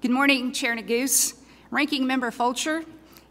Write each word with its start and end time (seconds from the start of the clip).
Good 0.00 0.12
morning, 0.12 0.52
Chair 0.52 0.76
Neguse, 0.76 1.34
Ranking 1.72 2.06
Member 2.06 2.30
Fulcher, 2.30 2.84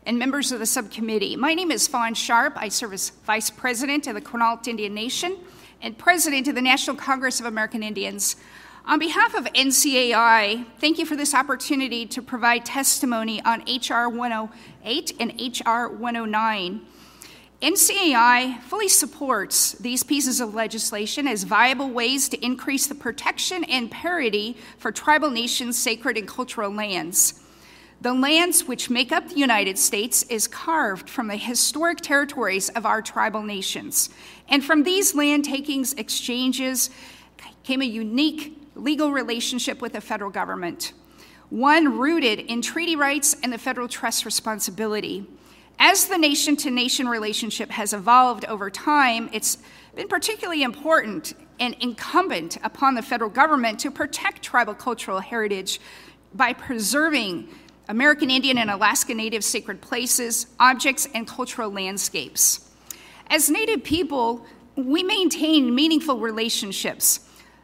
and 0.05 0.19
members 0.19 0.51
of 0.51 0.59
the 0.59 0.65
subcommittee. 0.65 1.38
My 1.38 1.54
name 1.54 1.71
is 1.71 1.88
Fawn 1.88 2.13
Sharp. 2.13 2.55
I 2.58 2.68
serve 2.68 2.92
as 2.92 3.12
Vice 3.26 3.50
President 3.50 4.08
of 4.08 4.16
the 4.16 4.20
Quinault 4.20 4.68
Indian 4.68 4.94
Nation 4.94 5.38
and 5.82 5.97
President 5.97 6.50
of 6.50 6.55
the 6.55 6.62
National 6.62 6.97
Congress 6.97 7.39
of 7.39 7.46
American 7.46 7.84
Indians. 7.84 8.36
On 8.86 9.00
behalf 9.00 9.34
of 9.34 9.45
NCAI, 9.45 10.66
thank 10.78 10.98
you 10.98 11.05
for 11.05 11.16
this 11.16 11.34
opportunity 11.34 12.05
to 12.07 12.21
provide 12.21 12.66
testimony 12.66 13.41
on 13.43 13.64
H.R. 13.66 14.09
108 14.09 15.14
and 15.21 15.34
H.R. 15.39 15.88
109. 15.88 16.86
NCAI 17.62 18.59
fully 18.62 18.88
supports 18.88 19.73
these 19.73 20.02
pieces 20.02 20.41
of 20.41 20.55
legislation 20.55 21.27
as 21.27 21.44
viable 21.44 21.91
ways 21.91 22.27
to 22.30 22.44
increase 22.44 22.88
the 22.88 22.95
protection 22.95 23.64
and 23.66 23.91
parity 23.91 24.57
for 24.80 24.91
tribal 24.91 25.30
nations' 25.30 25.77
sacred 25.77 26.18
and 26.18 26.27
cultural 26.27 26.71
lands. 26.71 27.40
The 28.02 28.13
lands 28.13 28.68
which 28.68 28.90
make 28.90 29.12
up 29.12 29.30
the 29.30 29.35
United 29.35 29.77
States 29.77 30.23
is 30.23 30.48
carved 30.48 31.08
from 31.08 31.27
the 31.27 31.35
historic 31.35 32.02
territories 32.02 32.70
of 32.70 32.84
our 32.88 32.99
tribal 32.99 33.44
nations. 33.44 34.09
And 34.49 34.66
from 34.66 34.82
these 34.82 35.13
land 35.13 35.46
takings 35.46 35.93
exchanges 35.93 36.90
came 37.63 37.84
a 37.84 37.85
unique 37.85 38.57
legal 38.73 39.12
relationship 39.12 39.84
with 39.84 39.93
the 39.93 40.02
federal 40.02 40.32
government, 40.32 40.93
one 41.52 41.99
rooted 41.99 42.40
in 42.40 42.63
treaty 42.63 42.96
rights 42.96 43.35
and 43.43 43.54
the 43.54 43.59
federal 43.59 43.88
trust 43.88 44.26
responsibility. 44.26 45.27
As 45.84 46.05
the 46.05 46.17
nation 46.20 46.55
to 46.58 46.70
nation 46.70 47.08
relationship 47.08 47.71
has 47.71 47.91
evolved 47.91 48.45
over 48.45 48.70
time, 48.70 49.31
it's 49.34 49.58
been 49.95 50.07
particularly 50.07 50.62
important 50.62 51.34
and 51.59 51.76
incumbent 51.80 52.57
upon 52.63 52.94
the 52.94 53.02
federal 53.02 53.31
government 53.31 53.80
to 53.80 53.90
protect 53.90 54.44
tribal 54.44 54.76
cultural 54.76 55.20
heritage 55.20 55.81
by 56.35 56.54
preserving 56.54 57.49
American 57.90 58.29
Indian 58.29 58.59
and 58.59 58.70
Alaska 58.70 59.15
Native 59.15 59.43
sacred 59.43 59.82
places, 59.82 60.46
objects, 60.59 61.07
and 61.15 61.27
cultural 61.27 61.71
landscapes. 61.71 62.70
As 63.32 63.49
Native 63.49 63.84
people, 63.84 64.46
we 64.75 65.02
maintain 65.02 65.74
meaningful 65.74 66.19
relationships 66.19 67.22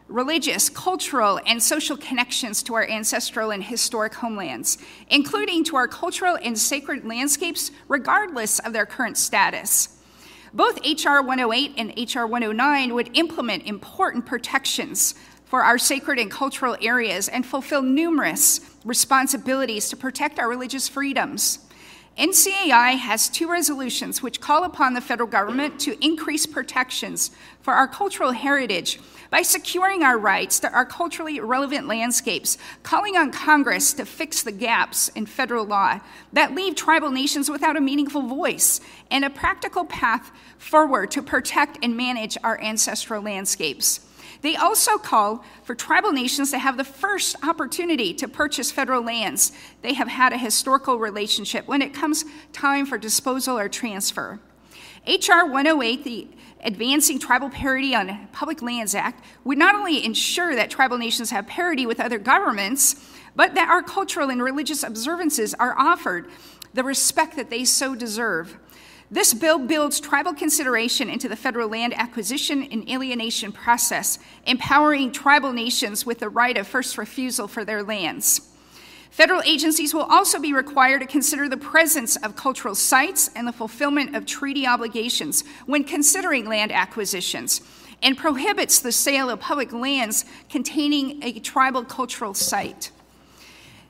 religious, 0.08 0.70
cultural, 0.70 1.40
and 1.46 1.62
social 1.62 1.98
connections 1.98 2.64
to 2.64 2.74
our 2.74 2.88
ancestral 2.88 3.52
and 3.52 3.64
historic 3.64 4.14
homelands, 4.16 4.78
including 5.10 5.64
to 5.66 5.76
our 5.76 5.88
cultural 5.88 6.38
and 6.42 6.58
sacred 6.58 7.06
landscapes, 7.06 7.72
regardless 7.88 8.60
of 8.60 8.74
their 8.74 8.86
current 8.86 9.18
status. 9.18 9.90
Both 10.54 10.80
H.R. 10.84 11.22
108 11.22 11.74
and 11.78 11.94
H.R. 11.98 12.26
109 12.26 12.94
would 12.94 13.16
implement 13.18 13.64
important 13.66 14.26
protections 14.26 15.14
for 15.46 15.64
our 15.64 15.78
sacred 15.78 16.20
and 16.20 16.32
cultural 16.32 16.78
areas 16.82 17.28
and 17.28 17.46
fulfill 17.46 17.82
numerous 17.82 18.60
responsibilities 18.84 19.90
to 19.90 19.98
protect 19.98 20.40
our 20.40 20.50
religious 20.50 20.88
freedoms. 20.88 21.67
NCAI 22.18 22.98
has 22.98 23.30
two 23.30 23.48
resolutions 23.48 24.24
which 24.24 24.42
call 24.42 24.64
upon 24.64 24.96
the 24.96 25.02
federal 25.02 25.30
government 25.30 25.80
to 25.82 26.04
increase 26.04 26.48
protections 26.48 27.30
for 27.62 27.76
our 27.76 27.88
cultural 27.88 28.32
heritage 28.32 29.00
by 29.30 29.44
securing 29.44 30.02
our 30.02 30.18
rights 30.18 30.60
to 30.62 30.74
our 30.74 30.86
culturally 30.86 31.40
relevant 31.40 31.88
landscapes, 31.88 32.58
calling 32.82 33.16
on 33.16 33.32
Congress 33.32 33.94
to 33.94 34.04
fix 34.04 34.42
the 34.42 34.52
gaps 34.52 35.10
in 35.10 35.28
federal 35.28 35.66
law 35.66 36.00
that 36.34 36.56
leave 36.56 36.74
tribal 36.74 37.12
nations 37.12 37.52
without 37.52 37.78
a 37.78 37.82
meaningful 37.82 38.24
voice, 38.24 38.82
and 39.12 39.24
a 39.24 39.30
practical 39.30 39.86
path 39.86 40.32
forward 40.58 41.12
to 41.12 41.22
protect 41.22 41.78
and 41.84 41.96
manage 41.96 42.36
our 42.44 42.60
ancestral 42.62 43.22
landscapes. 43.22 44.07
They 44.42 44.56
also 44.56 44.98
call 44.98 45.44
for 45.64 45.76
tribal 45.76 46.12
nations 46.12 46.52
to 46.52 46.60
have 46.60 46.78
the 46.78 46.84
first 46.84 47.36
opportunity 47.44 48.14
to 48.16 48.28
purchase 48.28 48.72
federal 48.72 49.02
lands 49.02 49.52
they 49.82 49.94
have 49.94 50.08
had 50.08 50.34
a 50.34 50.38
historical 50.38 51.00
relationship 51.00 51.68
when 51.68 51.82
it 51.82 51.94
comes 51.94 52.26
time 52.54 52.86
for 52.86 52.98
disposal 52.98 53.58
or 53.58 53.70
transfer. 53.70 54.40
H.R. 55.06 55.46
108, 55.46 56.04
the 56.04 56.28
Advancing 56.64 57.20
Tribal 57.20 57.50
Parity 57.50 57.96
on 57.96 58.28
Public 58.34 58.62
Lands 58.62 58.94
Act, 58.94 59.24
would 59.44 59.58
not 59.58 59.76
only 59.76 60.04
ensure 60.04 60.56
that 60.56 60.70
tribal 60.70 60.98
nations 60.98 61.30
have 61.30 61.48
parity 61.48 61.86
with 61.86 62.00
other 62.00 62.20
governments, 62.20 63.08
but 63.36 63.56
that 63.56 63.70
our 63.70 63.82
cultural 63.82 64.30
and 64.30 64.44
religious 64.44 64.84
observances 64.84 65.54
are 65.54 65.78
offered 65.78 66.28
the 66.74 66.84
respect 66.84 67.36
that 67.36 67.50
they 67.50 67.64
so 67.64 67.96
deserve. 67.96 68.58
This 69.10 69.34
bill 69.34 69.58
builds 69.58 70.02
tribal 70.02 70.34
consideration 70.34 71.10
into 71.10 71.30
the 71.30 71.38
federal 71.38 71.70
land 71.70 71.94
acquisition 71.98 72.64
and 72.72 72.90
alienation 72.90 73.54
process, 73.54 74.20
empowering 74.46 75.14
tribal 75.14 75.54
nations 75.54 76.06
with 76.06 76.20
the 76.20 76.28
right 76.28 76.58
of 76.58 76.68
first 76.68 76.98
refusal 76.98 77.48
for 77.48 77.64
their 77.64 77.84
lands. 77.84 78.42
Federal 79.10 79.42
agencies 79.44 79.94
will 79.94 80.04
also 80.04 80.40
be 80.40 80.52
required 80.52 81.00
to 81.00 81.08
consider 81.08 81.48
the 81.48 81.58
presence 81.58 82.18
of 82.18 82.36
cultural 82.36 82.76
sites 82.76 83.30
and 83.34 83.48
the 83.48 83.54
fulfillment 83.54 84.14
of 84.14 84.26
treaty 84.26 84.68
obligations 84.68 85.46
when 85.66 85.86
considering 85.86 86.46
land 86.46 86.72
acquisitions, 86.74 87.62
and 88.04 88.18
prohibits 88.18 88.80
the 88.80 88.92
sale 88.92 89.30
of 89.30 89.40
public 89.40 89.72
lands 89.72 90.26
containing 90.50 91.24
a 91.24 91.40
tribal 91.40 91.84
cultural 91.84 92.34
site. 92.34 92.92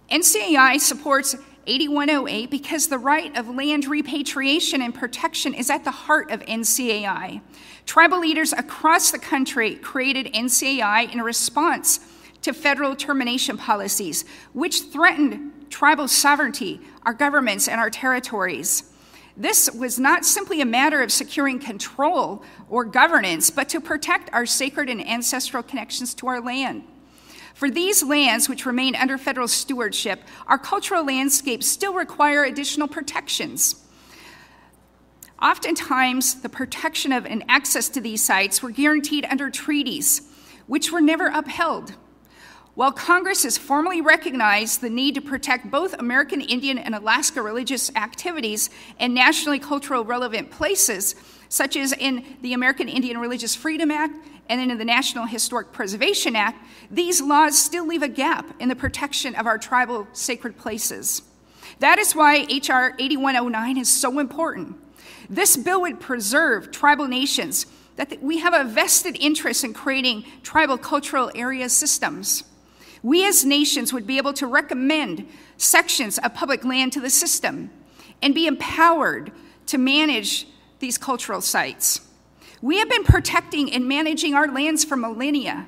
NCAI 0.10 0.80
supports 0.80 1.36
8108 1.68 2.50
because 2.50 2.88
the 2.88 2.98
right 2.98 3.36
of 3.38 3.50
land 3.50 3.86
repatriation 3.86 4.82
and 4.82 4.96
protection 4.96 5.54
is 5.54 5.70
at 5.70 5.84
the 5.84 5.92
heart 5.92 6.32
of 6.32 6.40
NCAI. 6.42 7.42
Tribal 7.86 8.20
leaders 8.20 8.54
across 8.54 9.12
the 9.12 9.20
country 9.20 9.76
created 9.76 10.34
NCAI 10.34 11.12
in 11.14 11.22
response 11.22 12.00
to 12.42 12.54
federal 12.54 12.96
termination 12.96 13.58
policies, 13.58 14.26
which 14.54 14.84
threatened 14.84 15.70
tribal 15.70 16.08
sovereignty, 16.08 16.80
our 17.04 17.14
governments, 17.14 17.68
and 17.68 17.80
our 17.80 17.90
territories. 17.90 18.92
This 19.36 19.70
was 19.72 20.00
not 20.00 20.26
simply 20.26 20.62
a 20.62 20.66
matter 20.66 21.02
of 21.02 21.12
securing 21.12 21.60
control 21.60 22.44
or 22.70 22.84
governance, 22.86 23.52
but 23.52 23.70
to 23.70 23.80
protect 23.80 24.34
our 24.34 24.46
sacred 24.46 24.90
and 24.90 25.06
ancestral 25.06 25.62
connections 25.62 26.16
to 26.16 26.28
our 26.28 26.42
land. 26.42 26.84
For 27.58 27.72
these 27.72 28.04
lands, 28.04 28.48
which 28.48 28.68
remain 28.68 28.96
under 28.96 29.18
federal 29.18 29.48
stewardship, 29.48 30.22
our 30.46 30.60
cultural 30.60 31.04
landscapes 31.04 31.68
still 31.68 31.92
require 31.92 32.44
additional 32.44 32.88
protections. 32.88 33.84
Oftentimes, 35.42 36.42
the 36.42 36.50
protection 36.50 37.12
of 37.12 37.26
and 37.26 37.44
access 37.50 37.90
to 37.90 38.00
these 38.00 38.24
sites 38.24 38.62
were 38.62 38.70
guaranteed 38.70 39.26
under 39.26 39.50
treaties, 39.50 40.22
which 40.68 40.92
were 40.92 41.02
never 41.02 41.30
upheld. 41.34 41.96
While 42.78 42.92
Congress 42.92 43.42
has 43.42 43.58
formally 43.58 44.02
recognized 44.02 44.82
the 44.82 44.90
need 44.92 45.16
to 45.16 45.22
protect 45.22 45.72
both 45.72 45.96
American 45.98 46.42
Indian 46.42 46.78
and 46.78 46.94
Alaska 46.94 47.42
religious 47.42 47.90
activities 47.96 48.70
and 49.00 49.16
nationally 49.16 49.58
cultural 49.58 50.06
relevant 50.06 50.52
places, 50.52 51.16
such 51.50 51.76
as 51.76 51.92
in 51.92 52.38
the 52.44 52.54
American 52.54 52.88
Indian 52.88 53.18
Religious 53.18 53.56
Freedom 53.56 53.90
Act 53.90 54.14
and 54.48 54.62
in 54.62 54.78
the 54.78 54.86
National 54.86 55.26
Historic 55.26 55.72
Preservation 55.72 56.36
Act, 56.36 56.64
these 56.92 57.20
laws 57.20 57.58
still 57.58 57.88
leave 57.88 58.04
a 58.04 58.08
gap 58.08 58.46
in 58.60 58.70
the 58.70 58.76
protection 58.76 59.34
of 59.34 59.48
our 59.48 59.58
tribal 59.58 60.08
sacred 60.14 60.56
places. 60.56 61.24
That 61.80 61.98
is 61.98 62.14
why 62.14 62.46
H.R. 62.48 62.94
8109 63.00 63.78
is 63.80 63.92
so 63.92 64.20
important. 64.20 64.76
This 65.28 65.58
bill 65.58 65.82
would 65.82 66.00
preserve 66.00 66.70
tribal 66.70 67.08
nations, 67.08 67.66
that 67.96 68.22
we 68.22 68.38
have 68.38 68.54
a 68.54 68.64
vested 68.64 69.18
interest 69.20 69.64
in 69.64 69.74
creating 69.74 70.26
tribal 70.44 70.78
cultural 70.78 71.32
area 71.34 71.70
systems. 71.70 72.44
We 73.04 73.26
as 73.26 73.46
nations 73.46 73.94
would 73.94 74.08
be 74.08 74.18
able 74.18 74.34
to 74.34 74.48
recommend 74.48 75.28
sections 75.58 76.18
of 76.18 76.34
public 76.34 76.64
land 76.66 76.94
to 76.94 77.00
the 77.00 77.10
system 77.10 77.70
and 78.22 78.34
be 78.34 78.48
empowered 78.48 79.32
to 79.68 79.78
manage 79.78 80.48
these 80.80 80.98
cultural 80.98 81.42
sites. 81.42 82.02
We 82.62 82.80
have 82.80 82.90
been 82.90 83.04
protecting 83.04 83.72
and 83.72 83.88
managing 83.88 84.34
our 84.34 84.48
lands 84.48 84.84
for 84.84 84.96
millennia. 84.96 85.68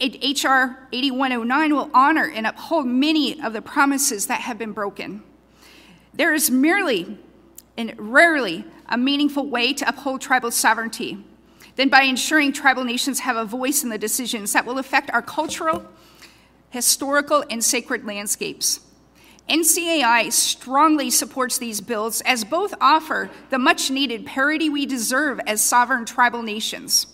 H.R. 0.00 0.88
8109 0.92 1.74
will 1.74 1.90
honor 1.94 2.28
and 2.28 2.46
uphold 2.46 2.86
many 2.86 3.40
of 3.40 3.52
the 3.52 3.62
promises 3.62 4.26
that 4.26 4.40
have 4.40 4.58
been 4.58 4.72
broken. 4.72 5.22
There 6.12 6.34
is 6.34 6.50
merely 6.50 7.18
and 7.76 7.94
rarely 7.98 8.64
a 8.88 8.98
meaningful 8.98 9.46
way 9.46 9.72
to 9.74 9.88
uphold 9.88 10.20
tribal 10.20 10.50
sovereignty 10.50 11.24
than 11.76 11.88
by 11.88 12.02
ensuring 12.02 12.52
tribal 12.52 12.84
nations 12.84 13.20
have 13.20 13.36
a 13.36 13.44
voice 13.44 13.82
in 13.82 13.88
the 13.88 13.98
decisions 13.98 14.52
that 14.52 14.66
will 14.66 14.78
affect 14.78 15.10
our 15.10 15.22
cultural, 15.22 15.86
historical, 16.72 17.44
and 17.50 17.62
sacred 17.62 18.04
landscapes. 18.06 18.80
NCAI 19.48 20.32
strongly 20.32 21.10
supports 21.10 21.58
these 21.58 21.82
bills 21.82 22.22
as 22.22 22.44
both 22.44 22.74
offer 22.80 23.30
the 23.50 23.58
much 23.58 23.90
needed 23.90 24.24
parity 24.24 24.70
we 24.70 24.86
deserve 24.86 25.38
as 25.46 25.60
sovereign 25.60 26.06
tribal 26.06 26.42
nations. 26.42 27.06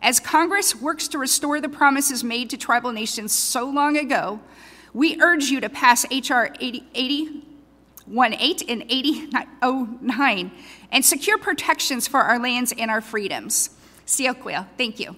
As 0.00 0.20
Congress 0.20 0.74
works 0.74 1.06
to 1.08 1.18
restore 1.18 1.60
the 1.60 1.68
promises 1.68 2.24
made 2.24 2.48
to 2.50 2.56
tribal 2.56 2.92
nations 2.92 3.32
so 3.32 3.68
long 3.68 3.98
ago, 3.98 4.40
we 4.94 5.20
urge 5.20 5.44
you 5.44 5.60
to 5.60 5.68
pass 5.68 6.06
H.R. 6.10 6.54
80, 6.58 6.84
8018 6.94 8.70
and 8.70 8.90
8009 8.90 10.50
and 10.92 11.04
secure 11.04 11.36
protections 11.36 12.08
for 12.08 12.20
our 12.20 12.38
lands 12.38 12.72
and 12.78 12.90
our 12.90 13.00
freedoms. 13.02 13.70
Thank 14.06 15.00
you. 15.00 15.16